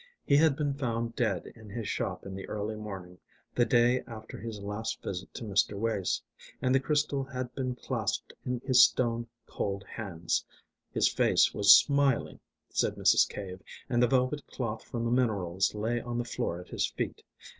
[0.25, 3.19] He had been found dead in his shop in the early morning,
[3.53, 5.77] the day after his last visit to Mr.
[5.77, 6.23] Wace,
[6.59, 10.43] and the crystal had been clasped in his stone cold hands.
[10.91, 12.39] His face was smiling,
[12.71, 13.29] said Mrs.
[13.29, 17.21] Cave, and the velvet cloth from the minerals lay on the floor at his feet.